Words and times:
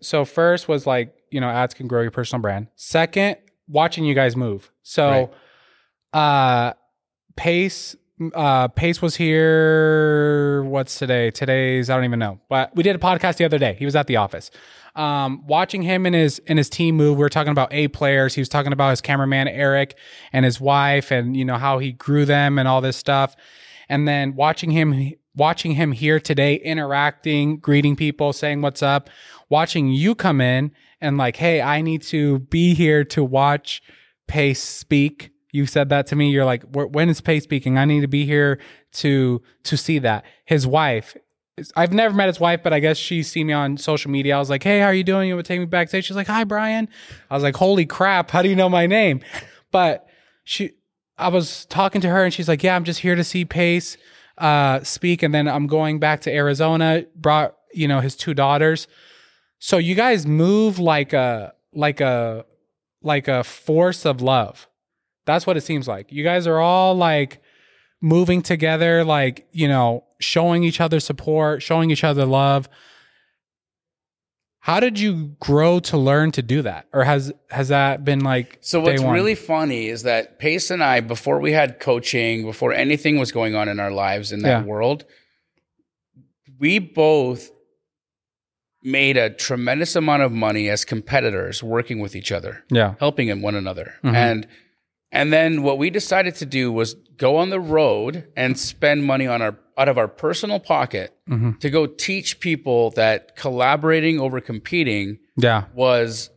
So 0.00 0.24
first 0.24 0.68
was 0.68 0.86
like, 0.86 1.14
you 1.30 1.40
know, 1.40 1.48
ads 1.48 1.74
can 1.74 1.86
grow 1.86 2.02
your 2.02 2.10
personal 2.10 2.40
brand. 2.40 2.68
Second, 2.76 3.36
watching 3.68 4.04
you 4.04 4.14
guys 4.14 4.36
move. 4.36 4.70
So 4.82 5.30
uh 6.12 6.74
Pace 7.36 7.96
uh 8.34 8.68
Pace 8.68 9.02
was 9.02 9.16
here 9.16 10.62
what's 10.64 10.98
today? 10.98 11.30
Today's 11.30 11.90
I 11.90 11.96
don't 11.96 12.04
even 12.04 12.18
know. 12.18 12.40
But 12.48 12.74
we 12.76 12.82
did 12.82 12.94
a 12.94 12.98
podcast 12.98 13.36
the 13.36 13.44
other 13.44 13.58
day. 13.58 13.74
He 13.74 13.84
was 13.84 13.96
at 13.96 14.06
the 14.06 14.16
office. 14.16 14.50
Um 14.94 15.44
watching 15.46 15.82
him 15.82 16.06
and 16.06 16.14
his 16.14 16.40
and 16.46 16.58
his 16.58 16.70
team 16.70 16.96
move. 16.96 17.18
We 17.18 17.24
are 17.24 17.28
talking 17.28 17.50
about 17.50 17.72
A 17.72 17.88
players. 17.88 18.34
He 18.34 18.40
was 18.40 18.48
talking 18.48 18.72
about 18.72 18.90
his 18.90 19.00
cameraman 19.00 19.48
Eric 19.48 19.96
and 20.32 20.44
his 20.44 20.60
wife 20.60 21.10
and 21.10 21.36
you 21.36 21.44
know 21.44 21.56
how 21.56 21.78
he 21.78 21.92
grew 21.92 22.24
them 22.24 22.58
and 22.58 22.68
all 22.68 22.80
this 22.80 22.96
stuff. 22.96 23.34
And 23.88 24.06
then 24.06 24.34
watching 24.36 24.70
him 24.70 25.14
watching 25.36 25.72
him 25.72 25.92
here 25.92 26.20
today 26.20 26.54
interacting, 26.56 27.58
greeting 27.58 27.96
people, 27.96 28.32
saying 28.32 28.62
what's 28.62 28.82
up, 28.82 29.10
watching 29.48 29.88
you 29.88 30.14
come 30.14 30.40
in 30.40 30.72
and 31.00 31.18
like, 31.18 31.36
hey, 31.36 31.60
I 31.60 31.80
need 31.80 32.02
to 32.02 32.40
be 32.40 32.74
here 32.74 33.04
to 33.04 33.24
watch 33.24 33.82
Pace 34.26 34.62
speak. 34.62 35.30
You 35.52 35.66
said 35.66 35.88
that 35.90 36.06
to 36.08 36.16
me. 36.16 36.30
You're 36.30 36.44
like, 36.44 36.64
when 36.72 37.08
is 37.08 37.20
Pace 37.20 37.44
speaking? 37.44 37.78
I 37.78 37.84
need 37.84 38.00
to 38.00 38.08
be 38.08 38.24
here 38.24 38.58
to 38.94 39.42
to 39.64 39.76
see 39.76 39.98
that. 40.00 40.24
His 40.44 40.66
wife. 40.66 41.16
I've 41.76 41.92
never 41.92 42.12
met 42.12 42.26
his 42.26 42.40
wife, 42.40 42.60
but 42.64 42.72
I 42.72 42.80
guess 42.80 42.96
she 42.96 43.22
seen 43.22 43.46
me 43.46 43.52
on 43.52 43.76
social 43.76 44.10
media. 44.10 44.34
I 44.34 44.38
was 44.40 44.50
like, 44.50 44.64
"Hey, 44.64 44.80
how 44.80 44.86
are 44.86 44.94
you 44.94 45.04
doing?" 45.04 45.28
You 45.28 45.36
would 45.36 45.44
take 45.44 45.60
me 45.60 45.66
backstage. 45.66 46.04
She's 46.04 46.16
like, 46.16 46.26
"Hi, 46.26 46.42
Ryan." 46.42 46.88
I 47.30 47.34
was 47.34 47.44
like, 47.44 47.54
"Holy 47.54 47.86
crap! 47.86 48.32
How 48.32 48.42
do 48.42 48.48
you 48.48 48.56
know 48.56 48.68
my 48.68 48.88
name?" 48.88 49.20
But 49.70 50.04
she, 50.42 50.72
I 51.16 51.28
was 51.28 51.64
talking 51.66 52.00
to 52.00 52.08
her, 52.08 52.24
and 52.24 52.34
she's 52.34 52.48
like, 52.48 52.64
"Yeah, 52.64 52.74
I'm 52.74 52.82
just 52.82 53.00
here 53.00 53.14
to 53.14 53.22
see 53.22 53.44
Pace 53.44 53.96
uh, 54.38 54.82
speak, 54.82 55.22
and 55.22 55.34
then 55.34 55.48
I'm 55.48 55.66
going 55.66 55.98
back 55.98 56.20
to 56.22 56.32
Arizona." 56.32 57.04
Brought 57.16 57.56
you 57.72 57.88
know 57.88 58.00
his 58.00 58.16
two 58.16 58.34
daughters. 58.34 58.86
So 59.58 59.78
you 59.78 59.94
guys 59.94 60.26
move 60.26 60.78
like 60.78 61.12
a 61.12 61.54
like 61.72 62.00
a 62.00 62.44
like 63.02 63.28
a 63.28 63.44
force 63.44 64.04
of 64.04 64.20
love. 64.20 64.68
That's 65.26 65.46
what 65.46 65.56
it 65.56 65.62
seems 65.62 65.88
like. 65.88 66.12
You 66.12 66.24
guys 66.24 66.46
are 66.46 66.58
all 66.58 66.94
like 66.94 67.40
moving 68.04 68.42
together, 68.42 69.02
like, 69.02 69.46
you 69.52 69.66
know, 69.66 70.04
showing 70.20 70.62
each 70.62 70.80
other 70.80 71.00
support, 71.00 71.62
showing 71.62 71.90
each 71.90 72.04
other 72.04 72.26
love. 72.26 72.68
How 74.64 74.80
did 74.80 74.98
you 74.98 75.36
grow 75.40 75.78
to 75.80 75.98
learn 75.98 76.30
to 76.32 76.40
do 76.40 76.62
that? 76.62 76.86
Or 76.94 77.04
has 77.04 77.30
has 77.50 77.68
that 77.68 78.02
been 78.02 78.20
like 78.20 78.56
So 78.62 78.80
what's 78.80 79.02
really 79.02 79.34
funny 79.34 79.88
is 79.88 80.04
that 80.04 80.38
Pace 80.38 80.70
and 80.70 80.82
I 80.82 81.00
before 81.00 81.38
we 81.38 81.52
had 81.52 81.80
coaching, 81.80 82.46
before 82.46 82.72
anything 82.72 83.18
was 83.18 83.30
going 83.30 83.54
on 83.54 83.68
in 83.68 83.78
our 83.78 83.90
lives 83.90 84.32
in 84.32 84.40
that 84.40 84.62
yeah. 84.62 84.64
world, 84.64 85.04
we 86.58 86.78
both 86.78 87.50
made 88.82 89.18
a 89.18 89.28
tremendous 89.28 89.96
amount 89.96 90.22
of 90.22 90.32
money 90.32 90.70
as 90.70 90.86
competitors 90.86 91.62
working 91.62 91.98
with 91.98 92.16
each 92.16 92.32
other, 92.32 92.64
yeah, 92.70 92.94
helping 93.00 93.42
one 93.42 93.54
another, 93.54 93.92
mm-hmm. 94.02 94.16
and 94.16 94.48
and 95.14 95.32
then 95.32 95.62
what 95.62 95.78
we 95.78 95.90
decided 95.90 96.34
to 96.36 96.46
do 96.46 96.72
was 96.72 96.94
go 97.16 97.36
on 97.36 97.50
the 97.50 97.60
road 97.60 98.26
and 98.36 98.58
spend 98.58 99.04
money 99.04 99.26
on 99.26 99.40
our 99.40 99.56
out 99.78 99.88
of 99.88 99.96
our 99.96 100.08
personal 100.08 100.60
pocket 100.60 101.16
mm-hmm. 101.28 101.52
to 101.58 101.70
go 101.70 101.86
teach 101.86 102.40
people 102.40 102.90
that 102.90 103.36
collaborating 103.36 104.20
over 104.20 104.40
competing, 104.40 105.18
yeah, 105.36 105.64
was 105.74 106.30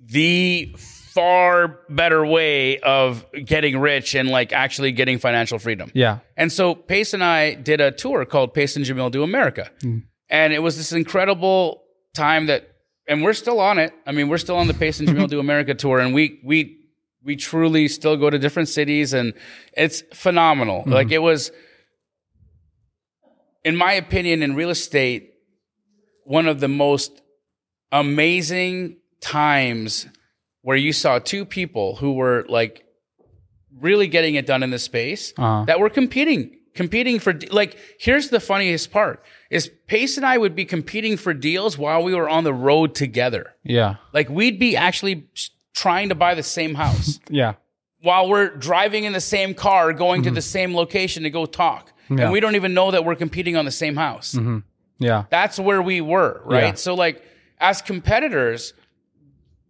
the 0.00 0.74
far 1.14 1.80
better 1.88 2.26
way 2.26 2.80
of 2.80 3.24
getting 3.44 3.78
rich 3.78 4.16
and 4.16 4.28
like 4.28 4.52
actually 4.52 4.90
getting 4.90 5.18
financial 5.18 5.60
freedom. 5.60 5.90
Yeah. 5.94 6.18
And 6.36 6.52
so 6.52 6.74
Pace 6.74 7.14
and 7.14 7.22
I 7.22 7.54
did 7.54 7.80
a 7.80 7.92
tour 7.92 8.24
called 8.24 8.52
Pace 8.52 8.74
and 8.74 8.84
Jamil 8.84 9.12
Do 9.12 9.22
America. 9.22 9.70
Mm. 9.80 10.02
And 10.28 10.52
it 10.52 10.58
was 10.58 10.76
this 10.76 10.90
incredible 10.92 11.84
time 12.14 12.46
that, 12.46 12.68
and 13.06 13.22
we're 13.22 13.32
still 13.34 13.60
on 13.60 13.78
it. 13.78 13.94
I 14.06 14.10
mean, 14.12 14.28
we're 14.28 14.38
still 14.38 14.56
on 14.56 14.66
the 14.66 14.74
Pace 14.74 14.98
and 14.98 15.08
Jamil 15.08 15.28
Do 15.30 15.38
America 15.38 15.74
tour, 15.74 16.00
and 16.00 16.12
we 16.12 16.40
we 16.42 16.83
we 17.24 17.36
truly 17.36 17.88
still 17.88 18.16
go 18.16 18.30
to 18.30 18.38
different 18.38 18.68
cities, 18.68 19.12
and 19.12 19.32
it's 19.72 20.02
phenomenal. 20.12 20.80
Mm-hmm. 20.80 20.92
Like 20.92 21.10
it 21.10 21.20
was, 21.20 21.50
in 23.64 23.76
my 23.76 23.92
opinion, 23.92 24.42
in 24.42 24.54
real 24.54 24.70
estate, 24.70 25.32
one 26.24 26.46
of 26.46 26.60
the 26.60 26.68
most 26.68 27.22
amazing 27.90 28.98
times 29.20 30.06
where 30.62 30.76
you 30.76 30.92
saw 30.92 31.18
two 31.18 31.44
people 31.44 31.96
who 31.96 32.14
were 32.14 32.44
like 32.48 32.84
really 33.78 34.06
getting 34.06 34.34
it 34.34 34.46
done 34.46 34.62
in 34.62 34.70
the 34.70 34.78
space 34.78 35.32
uh-huh. 35.36 35.64
that 35.66 35.80
were 35.80 35.90
competing 35.90 36.58
competing 36.74 37.18
for 37.18 37.38
like 37.50 37.78
here's 37.98 38.28
the 38.28 38.40
funniest 38.40 38.90
part 38.90 39.24
is 39.50 39.70
Pace 39.86 40.16
and 40.16 40.26
I 40.26 40.38
would 40.38 40.54
be 40.54 40.64
competing 40.64 41.16
for 41.16 41.32
deals 41.32 41.78
while 41.78 42.02
we 42.02 42.14
were 42.14 42.28
on 42.28 42.44
the 42.44 42.52
road 42.52 42.94
together. 42.94 43.54
Yeah. 43.62 43.96
Like 44.12 44.28
we'd 44.28 44.58
be 44.58 44.76
actually 44.76 45.28
trying 45.74 46.08
to 46.08 46.14
buy 46.14 46.34
the 46.34 46.42
same 46.42 46.74
house. 46.74 47.20
yeah. 47.28 47.54
While 48.00 48.28
we're 48.28 48.54
driving 48.56 49.04
in 49.04 49.12
the 49.12 49.20
same 49.20 49.54
car 49.54 49.92
going 49.92 50.22
mm-hmm. 50.22 50.30
to 50.30 50.34
the 50.34 50.42
same 50.42 50.74
location 50.74 51.22
to 51.24 51.30
go 51.30 51.46
talk. 51.46 51.92
Yeah. 52.08 52.24
And 52.24 52.32
we 52.32 52.40
don't 52.40 52.54
even 52.54 52.74
know 52.74 52.90
that 52.90 53.04
we're 53.04 53.16
competing 53.16 53.56
on 53.56 53.64
the 53.64 53.70
same 53.70 53.96
house. 53.96 54.34
Mm-hmm. 54.34 54.58
Yeah. 54.98 55.24
That's 55.30 55.58
where 55.58 55.82
we 55.82 56.00
were, 56.00 56.42
right? 56.44 56.64
Yeah. 56.64 56.74
So 56.74 56.94
like 56.94 57.22
as 57.58 57.82
competitors, 57.82 58.74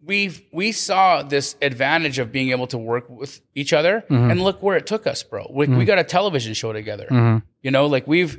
we 0.04 0.46
we 0.52 0.72
saw 0.72 1.22
this 1.22 1.56
advantage 1.62 2.18
of 2.18 2.30
being 2.30 2.50
able 2.50 2.66
to 2.68 2.78
work 2.78 3.08
with 3.08 3.40
each 3.54 3.72
other 3.72 4.04
mm-hmm. 4.10 4.30
and 4.30 4.42
look 4.42 4.62
where 4.62 4.76
it 4.76 4.86
took 4.86 5.06
us 5.06 5.22
bro 5.22 5.46
we, 5.50 5.66
mm-hmm. 5.66 5.78
we 5.78 5.84
got 5.84 5.98
a 5.98 6.04
television 6.04 6.54
show 6.54 6.72
together 6.72 7.06
mm-hmm. 7.10 7.44
you 7.62 7.70
know 7.70 7.86
like 7.86 8.06
we've 8.06 8.38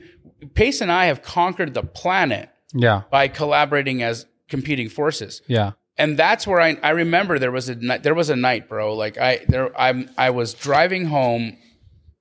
pace 0.54 0.82
and 0.82 0.92
i 0.92 1.06
have 1.06 1.22
conquered 1.22 1.74
the 1.74 1.84
planet 1.84 2.50
yeah 2.74 3.04
by 3.10 3.28
collaborating 3.28 4.04
as 4.04 4.26
competing 4.48 4.90
forces 4.90 5.42
yeah 5.48 5.72
and 5.98 6.18
that's 6.18 6.46
where 6.46 6.60
i 6.60 6.78
i 6.84 6.90
remember 6.90 7.40
there 7.40 7.52
was 7.52 7.70
a 7.70 7.76
there 7.76 8.16
was 8.16 8.30
a 8.30 8.36
night 8.36 8.68
bro 8.68 8.94
like 8.96 9.18
i 9.18 9.46
there 9.48 9.78
I'm 9.80 10.10
i 10.18 10.30
was 10.30 10.54
driving 10.54 11.06
home 11.06 11.58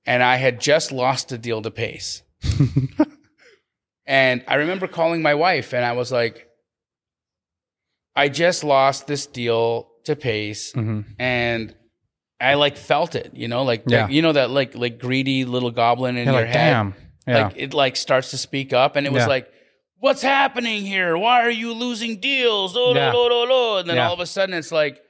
and 0.05 0.23
i 0.23 0.37
had 0.37 0.59
just 0.59 0.91
lost 0.91 1.31
a 1.31 1.37
deal 1.37 1.61
to 1.61 1.71
pace 1.71 2.23
and 4.05 4.43
i 4.47 4.55
remember 4.55 4.87
calling 4.87 5.21
my 5.21 5.35
wife 5.35 5.73
and 5.73 5.83
i 5.83 5.93
was 5.93 6.11
like 6.11 6.45
I 8.15 8.29
just 8.29 8.63
lost 8.63 9.07
this 9.07 9.27
deal 9.27 9.89
to 10.05 10.15
Pace, 10.15 10.71
mm-hmm. 10.71 11.01
and 11.19 11.75
I 12.39 12.53
like 12.53 12.77
felt 12.77 13.15
it. 13.15 13.31
You 13.33 13.47
know, 13.47 13.63
like, 13.63 13.83
yeah. 13.87 14.03
like, 14.03 14.13
you 14.13 14.21
know 14.21 14.31
that 14.31 14.49
like 14.49 14.75
like 14.75 14.99
greedy 14.99 15.43
little 15.43 15.71
goblin 15.71 16.15
in 16.15 16.25
You're 16.25 16.33
your 16.33 16.43
like, 16.43 16.51
head. 16.51 16.71
Damn. 16.71 16.95
Yeah. 17.27 17.43
Like 17.43 17.53
it 17.57 17.73
like 17.73 17.95
starts 17.95 18.31
to 18.31 18.37
speak 18.37 18.71
up, 18.71 18.95
and 18.95 19.05
it 19.05 19.11
was 19.11 19.23
yeah. 19.23 19.27
like, 19.27 19.51
"What's 20.05 20.21
happening 20.21 20.85
here? 20.85 21.17
Why 21.17 21.41
are 21.41 21.49
you 21.49 21.73
losing 21.73 22.19
deals?" 22.19 22.75
Oh, 22.77 22.93
yeah. 22.93 23.11
lo, 23.11 23.27
lo, 23.27 23.43
lo, 23.43 23.77
And 23.79 23.89
then 23.89 23.97
all 23.97 24.13
of 24.13 24.19
a 24.19 24.27
sudden, 24.27 24.53
it's 24.53 24.71
like, 24.71 25.01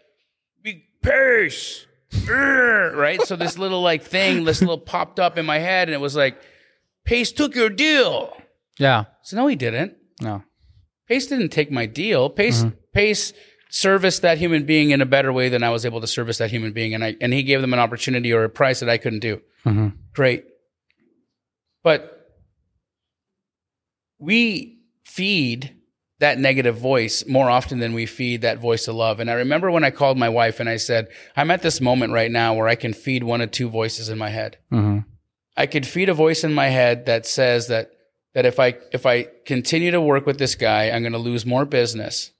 Pace, 1.01 1.85
right? 2.29 3.21
so 3.21 3.35
this 3.35 3.57
little 3.57 3.81
like 3.81 4.03
thing, 4.03 4.45
this 4.45 4.61
little 4.61 4.77
popped 4.77 5.19
up 5.19 5.37
in 5.37 5.45
my 5.45 5.59
head, 5.59 5.89
and 5.89 5.93
it 5.93 5.99
was 5.99 6.15
like, 6.15 6.41
Pace 7.03 7.33
took 7.33 7.55
your 7.55 7.69
deal. 7.69 8.35
Yeah. 8.79 9.03
So 9.21 9.35
no, 9.35 9.47
he 9.47 9.57
didn't. 9.57 9.97
No. 10.21 10.43
Pace 11.09 11.27
didn't 11.27 11.49
take 11.49 11.71
my 11.71 11.85
deal. 11.85 12.29
Pace 12.29 12.63
mm-hmm. 12.63 12.77
Pace 12.93 13.33
serviced 13.69 14.21
that 14.21 14.37
human 14.37 14.65
being 14.65 14.91
in 14.91 15.01
a 15.01 15.05
better 15.05 15.33
way 15.33 15.49
than 15.49 15.61
I 15.61 15.71
was 15.71 15.85
able 15.85 15.99
to 15.99 16.07
service 16.07 16.37
that 16.37 16.51
human 16.51 16.71
being, 16.71 16.93
and 16.93 17.03
I 17.03 17.17
and 17.19 17.33
he 17.33 17.43
gave 17.43 17.59
them 17.59 17.73
an 17.73 17.79
opportunity 17.79 18.31
or 18.31 18.45
a 18.45 18.49
price 18.49 18.79
that 18.79 18.89
I 18.89 18.97
couldn't 18.97 19.19
do. 19.19 19.41
Mm-hmm. 19.65 19.89
Great, 20.13 20.45
but 21.83 22.31
we 24.17 24.74
feed 25.05 25.75
that 26.19 26.39
negative 26.39 26.77
voice 26.77 27.25
more 27.27 27.49
often 27.49 27.79
than 27.79 27.93
we 27.93 28.05
feed 28.05 28.41
that 28.41 28.59
voice 28.59 28.87
of 28.87 28.95
love. 28.95 29.19
And 29.19 29.29
I 29.29 29.33
remember 29.33 29.69
when 29.69 29.83
I 29.83 29.91
called 29.91 30.17
my 30.17 30.29
wife 30.29 30.59
and 30.59 30.69
I 30.69 30.77
said, 30.77 31.09
I'm 31.35 31.51
at 31.51 31.61
this 31.61 31.81
moment 31.81 32.13
right 32.13 32.31
now 32.31 32.53
where 32.53 32.67
I 32.67 32.75
can 32.75 32.93
feed 32.93 33.23
one 33.23 33.41
of 33.41 33.51
two 33.51 33.69
voices 33.69 34.09
in 34.09 34.17
my 34.17 34.29
head. 34.29 34.57
Mm-hmm. 34.71 34.99
I 35.57 35.65
could 35.67 35.85
feed 35.85 36.09
a 36.09 36.13
voice 36.13 36.43
in 36.43 36.53
my 36.53 36.67
head 36.67 37.05
that 37.05 37.25
says 37.25 37.67
that 37.67 37.91
that 38.33 38.45
if 38.45 38.59
I 38.59 38.75
if 38.91 39.05
I 39.05 39.27
continue 39.45 39.91
to 39.91 40.01
work 40.01 40.25
with 40.25 40.37
this 40.37 40.55
guy, 40.55 40.89
I'm 40.89 41.01
going 41.01 41.13
to 41.13 41.17
lose 41.17 41.45
more 41.45 41.65
business 41.65 42.31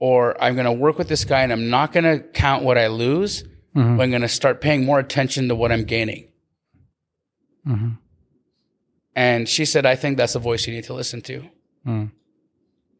or 0.00 0.40
I'm 0.42 0.54
going 0.54 0.66
to 0.66 0.72
work 0.72 0.98
with 0.98 1.08
this 1.08 1.24
guy 1.24 1.42
and 1.42 1.52
I'm 1.52 1.70
not 1.70 1.92
going 1.92 2.04
to 2.04 2.18
count 2.28 2.64
what 2.64 2.76
I 2.76 2.88
lose, 2.88 3.42
mm-hmm. 3.42 3.96
but 3.96 4.02
I'm 4.02 4.10
going 4.10 4.22
to 4.22 4.28
start 4.28 4.60
paying 4.60 4.84
more 4.84 4.98
attention 4.98 5.48
to 5.48 5.54
what 5.54 5.70
I'm 5.70 5.84
gaining. 5.84 6.28
Mm-hmm. 7.66 7.90
And 9.16 9.48
she 9.48 9.64
said, 9.64 9.86
I 9.86 9.94
think 9.94 10.16
that's 10.16 10.34
a 10.34 10.38
voice 10.38 10.66
you 10.66 10.74
need 10.74 10.84
to 10.84 10.94
listen 10.94 11.20
to. 11.22 11.44
Mm. 11.86 12.10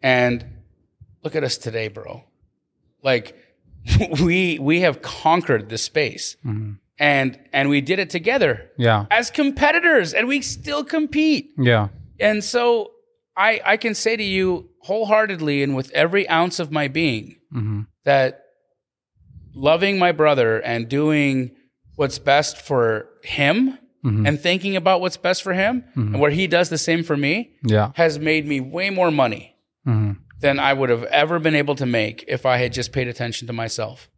And 0.02 0.44
look 1.22 1.34
at 1.34 1.43
us 1.43 1.56
today, 1.56 1.88
bro. 1.88 2.25
Like 3.02 3.37
we 4.22 4.58
we 4.58 4.81
have 4.81 5.02
conquered 5.02 5.69
this 5.69 5.82
space. 5.82 6.37
Mm-hmm. 6.44 6.72
And 6.99 7.40
and 7.52 7.69
we 7.69 7.81
did 7.81 7.99
it 7.99 8.11
together. 8.11 8.70
Yeah. 8.78 9.06
As 9.11 9.31
competitors 9.31 10.14
and 10.14 10.28
we 10.28 10.40
still 10.43 10.84
compete. 10.84 11.50
Yeah. 11.58 11.88
And 12.20 12.44
so 12.44 12.93
I 13.37 13.61
I 13.64 13.76
can 13.76 13.94
say 13.94 14.16
to 14.16 14.22
you 14.22 14.70
wholeheartedly 14.81 15.62
and 15.62 15.75
with 15.75 15.90
every 15.90 16.28
ounce 16.28 16.61
of 16.61 16.70
my 16.70 16.87
being 16.87 17.37
mm-hmm. 17.52 17.82
that 18.05 18.43
loving 19.55 19.99
my 19.99 20.12
brother 20.12 20.61
and 20.61 20.88
doing 20.88 21.50
what's 21.96 22.19
best 22.19 22.58
for 22.58 23.08
him 23.22 23.78
mm-hmm. 24.04 24.26
and 24.26 24.40
thinking 24.40 24.76
about 24.76 25.00
what's 25.00 25.16
best 25.16 25.42
for 25.42 25.54
him 25.54 25.82
mm-hmm. 25.90 26.14
and 26.14 26.20
where 26.20 26.30
he 26.30 26.46
does 26.46 26.68
the 26.68 26.78
same 26.78 27.02
for 27.02 27.16
me 27.16 27.54
yeah. 27.64 27.92
has 27.94 28.18
made 28.18 28.46
me 28.46 28.60
way 28.60 28.90
more 28.90 29.10
money 29.10 29.56
hmm 29.84 30.12
than 30.44 30.60
I 30.60 30.74
would 30.74 30.90
have 30.90 31.04
ever 31.04 31.38
been 31.38 31.54
able 31.54 31.74
to 31.76 31.86
make 31.86 32.22
if 32.28 32.44
I 32.44 32.58
had 32.58 32.70
just 32.70 32.92
paid 32.92 33.08
attention 33.08 33.46
to 33.46 33.54
myself. 33.54 34.10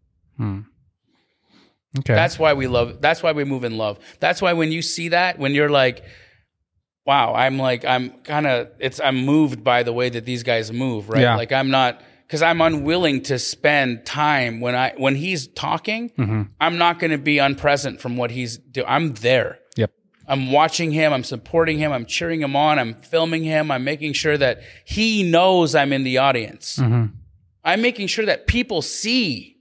Okay. 2.00 2.14
That's 2.14 2.36
why 2.36 2.54
we 2.54 2.66
love. 2.66 3.00
That's 3.00 3.22
why 3.22 3.30
we 3.30 3.44
move 3.44 3.62
in 3.62 3.78
love. 3.78 3.98
That's 4.18 4.42
why 4.42 4.52
when 4.52 4.72
you 4.72 4.82
see 4.82 5.10
that, 5.10 5.38
when 5.38 5.54
you're 5.54 5.70
like, 5.70 6.04
"Wow," 7.06 7.32
I'm 7.34 7.58
like, 7.58 7.84
I'm 7.84 8.10
kind 8.20 8.46
of, 8.46 8.68
it's, 8.80 9.00
I'm 9.00 9.24
moved 9.24 9.62
by 9.62 9.84
the 9.84 9.92
way 9.92 10.08
that 10.08 10.26
these 10.26 10.42
guys 10.42 10.72
move, 10.72 11.08
right? 11.08 11.22
Yeah. 11.22 11.36
Like 11.36 11.52
I'm 11.52 11.70
not, 11.70 12.02
because 12.26 12.42
I'm 12.42 12.60
unwilling 12.60 13.22
to 13.24 13.38
spend 13.38 14.04
time 14.04 14.60
when 14.60 14.74
I 14.74 14.94
when 14.96 15.14
he's 15.14 15.46
talking. 15.48 16.10
Mm-hmm. 16.10 16.42
I'm 16.60 16.78
not 16.78 16.98
going 16.98 17.12
to 17.12 17.18
be 17.18 17.36
unpresent 17.36 18.00
from 18.00 18.16
what 18.16 18.30
he's 18.30 18.58
doing. 18.58 18.86
I'm 18.88 19.14
there. 19.14 19.60
Yep. 19.76 19.92
I'm 20.26 20.50
watching 20.50 20.90
him. 20.90 21.12
I'm 21.12 21.24
supporting 21.24 21.78
him. 21.78 21.92
I'm 21.92 22.04
cheering 22.04 22.42
him 22.42 22.56
on. 22.56 22.78
I'm 22.78 22.94
filming 22.94 23.44
him. 23.44 23.70
I'm 23.70 23.84
making 23.84 24.14
sure 24.14 24.36
that 24.36 24.62
he 24.84 25.22
knows 25.22 25.74
I'm 25.74 25.92
in 25.92 26.02
the 26.02 26.18
audience. 26.18 26.78
Mm-hmm. 26.78 27.14
I'm 27.64 27.82
making 27.82 28.08
sure 28.08 28.26
that 28.26 28.46
people 28.46 28.82
see 28.82 29.58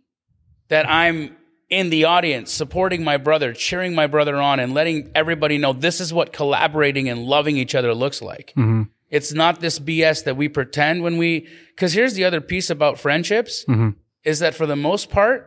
that 0.70 0.90
I'm 0.90 1.36
in 1.70 1.90
the 1.90 2.06
audience, 2.06 2.52
supporting 2.52 3.04
my 3.04 3.18
brother, 3.18 3.54
cheering 3.54 3.96
my 3.96 4.08
brother 4.08 4.36
on, 4.38 4.60
and 4.60 4.74
letting 4.74 5.12
everybody 5.16 5.58
know 5.58 5.74
this 5.74 6.00
is 6.00 6.14
what 6.14 6.32
collaborating 6.32 7.10
and 7.10 7.26
loving 7.26 7.58
each 7.58 7.76
other 7.76 7.94
looks 7.94 8.22
like. 8.22 8.54
Mm-hmm. 8.56 8.84
It's 9.16 9.32
not 9.34 9.60
this 9.62 9.80
BS 9.80 10.24
that 10.26 10.36
we 10.36 10.48
pretend 10.50 11.02
when 11.04 11.16
we, 11.18 11.48
because 11.74 11.94
here's 11.94 12.14
the 12.16 12.26
other 12.26 12.42
piece 12.42 12.70
about 12.70 13.00
friendships 13.00 13.66
Mm-hmm. 13.68 13.90
is 14.24 14.40
that 14.40 14.54
for 14.56 14.66
the 14.66 14.76
most 14.76 15.10
part, 15.10 15.40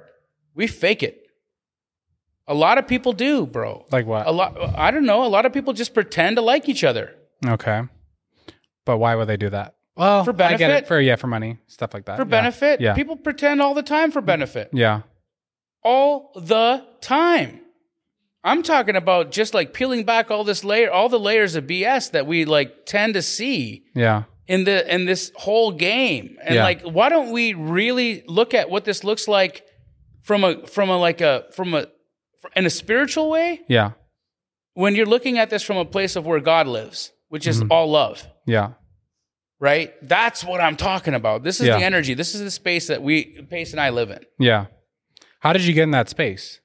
we 0.55 0.67
fake 0.67 1.03
it. 1.03 1.17
A 2.47 2.55
lot 2.55 2.79
of 2.79 2.88
people 2.88 3.12
do, 3.12 3.47
bro. 3.47 3.85
Like 3.93 4.06
what? 4.06 4.26
A 4.26 4.32
lot, 4.32 4.56
I 4.87 4.91
don't 4.91 5.05
know. 5.05 5.23
A 5.25 5.29
lot 5.37 5.44
of 5.47 5.53
people 5.53 5.73
just 5.75 5.93
pretend 5.93 6.37
to 6.37 6.43
like 6.43 6.69
each 6.69 6.82
other. 6.82 7.15
Okay. 7.47 7.82
But 8.87 8.97
why 8.99 9.15
would 9.17 9.29
they 9.29 9.37
do 9.37 9.50
that? 9.50 9.75
Well, 9.97 10.25
For 10.25 10.31
I 10.31 10.35
get 10.35 10.59
benefit? 10.59 10.85
it. 10.85 10.88
For 10.88 10.99
yeah, 11.00 11.17
for 11.17 11.26
money, 11.26 11.59
stuff 11.67 11.93
like 11.93 12.06
that. 12.06 12.17
For 12.17 12.23
Yeah. 12.23 12.38
benefit. 12.41 12.81
Yeah. 12.81 12.94
People 12.94 13.17
pretend 13.17 13.61
all 13.61 13.75
the 13.75 13.82
time 13.82 14.11
for 14.11 14.23
benefit. 14.23 14.71
Yeah. 14.73 15.03
all 15.85 16.32
the 16.35 16.85
time. 17.00 17.61
I'm 18.49 18.62
talking 18.62 18.97
about 18.97 19.31
just 19.31 19.55
like 19.55 19.73
peeling 19.73 20.05
back 20.05 20.31
all 20.31 20.45
this 20.45 20.65
layer, 20.65 20.91
all 20.91 21.09
the 21.09 21.21
layers 21.21 21.55
of 21.55 21.65
BS 21.67 22.11
that 22.12 22.27
we 22.27 22.45
like 22.45 22.87
tend 22.87 23.15
to 23.15 23.23
see 23.23 23.85
Yeah. 23.95 24.25
in 24.47 24.65
the 24.65 24.79
in 24.95 25.05
this 25.05 25.33
whole 25.37 25.73
game. 25.73 26.37
And 26.43 26.55
Yeah. 26.56 26.65
like, 26.65 26.83
why 26.83 27.09
don't 27.09 27.31
we 27.33 27.53
really 27.55 28.23
look 28.27 28.55
at 28.55 28.71
what 28.71 28.85
this 28.85 29.05
looks 29.05 29.29
like 29.29 29.65
from 30.23 30.45
a 30.45 30.67
from 30.67 30.89
a 30.91 30.97
like 30.99 31.21
a 31.21 31.45
from 31.53 31.75
a 31.75 31.87
in 32.56 32.67
a 32.67 32.71
spiritual 32.71 33.29
way? 33.31 33.61
Yeah. 33.69 33.93
When 34.75 34.95
you're 34.95 35.06
looking 35.15 35.39
at 35.39 35.50
this 35.50 35.62
from 35.62 35.77
a 35.77 35.85
place 35.85 36.15
of 36.17 36.25
where 36.27 36.41
God 36.41 36.67
lives, 36.67 37.12
which 37.29 37.47
is 37.47 37.61
Mm-hmm. 37.61 37.73
all 37.73 37.91
love. 37.91 38.27
Yeah. 38.47 38.73
Right? 39.61 39.93
That's 40.03 40.45
what 40.45 40.61
I'm 40.61 40.77
talking 40.77 41.15
about. 41.15 41.43
This 41.43 41.61
is 41.61 41.67
Yeah. 41.67 41.79
the 41.79 41.85
energy. 41.85 42.15
This 42.15 42.35
is 42.35 42.41
the 42.43 42.50
space 42.50 42.87
that 42.87 43.03
we 43.03 43.25
Pace 43.50 43.73
and 43.73 43.81
I 43.81 43.91
live 43.91 44.11
in. 44.11 44.25
Yeah. 44.39 44.67
How 45.41 45.53
did 45.53 45.62
you 45.65 45.75
get 45.75 45.83
in 45.83 45.91
that 45.91 46.09
space? 46.09 46.61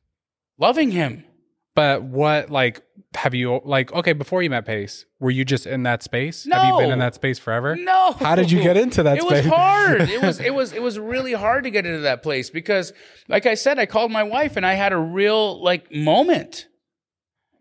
Loving 0.59 0.91
him. 0.91 1.25
But 1.75 2.03
what 2.03 2.49
like 2.49 2.83
have 3.15 3.33
you 3.33 3.61
like 3.63 3.91
okay 3.93 4.13
before 4.13 4.41
you 4.43 4.49
met 4.49 4.65
Pace 4.65 5.05
were 5.19 5.31
you 5.31 5.43
just 5.45 5.65
in 5.65 5.83
that 5.83 6.03
space? 6.03 6.47
Have 6.51 6.67
you 6.67 6.77
been 6.77 6.91
in 6.91 6.99
that 6.99 7.15
space 7.15 7.39
forever? 7.39 7.75
No. 7.75 8.11
How 8.13 8.35
did 8.35 8.51
you 8.51 8.61
get 8.61 8.77
into 8.77 9.01
that 9.03 9.17
It 9.17 9.23
space? 9.23 9.45
was 9.45 9.53
hard. 9.53 10.01
It 10.09 10.21
was 10.21 10.39
it 10.39 10.53
was 10.53 10.71
it 10.73 10.81
was 10.81 10.99
really 10.99 11.33
hard 11.33 11.63
to 11.63 11.71
get 11.71 11.85
into 11.85 12.01
that 12.01 12.21
place 12.21 12.49
because 12.51 12.93
like 13.27 13.45
I 13.47 13.55
said 13.55 13.79
I 13.79 13.85
called 13.87 14.11
my 14.11 14.23
wife 14.23 14.55
and 14.55 14.65
I 14.65 14.73
had 14.73 14.93
a 14.93 14.97
real 14.97 15.61
like 15.63 15.91
moment. 15.93 16.67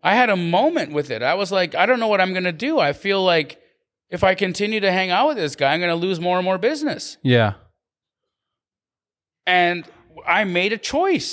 I 0.03 0.15
had 0.15 0.29
a 0.29 0.35
moment 0.35 0.91
with 0.93 1.09
it. 1.09 1.23
I 1.23 1.33
was 1.33 1.51
like 1.51 1.73
I 1.75 1.85
don't 1.87 1.99
know 1.99 2.07
what 2.07 2.21
I'm 2.21 2.33
going 2.33 2.43
to 2.43 2.51
do. 2.51 2.79
I 2.79 2.93
feel 2.93 3.23
like 3.23 3.59
if 4.09 4.23
I 4.23 4.35
continue 4.35 4.79
to 4.79 4.91
hang 4.91 5.09
out 5.09 5.29
with 5.29 5.37
this 5.37 5.55
guy 5.55 5.73
I'm 5.73 5.79
going 5.79 5.89
to 5.89 5.95
lose 6.07 6.19
more 6.19 6.37
and 6.37 6.45
more 6.45 6.57
business. 6.59 7.17
Yeah. 7.23 7.53
And 9.47 9.85
I 10.27 10.43
made 10.43 10.71
a 10.73 10.77
choice. 10.77 11.31